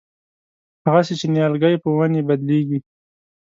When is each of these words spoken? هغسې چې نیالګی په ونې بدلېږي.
هغسې 0.87 1.13
چې 1.19 1.25
نیالګی 1.33 1.75
په 1.83 1.89
ونې 1.97 2.21
بدلېږي. 2.27 2.79